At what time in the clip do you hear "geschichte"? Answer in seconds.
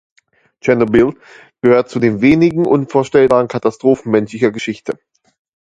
4.49-4.97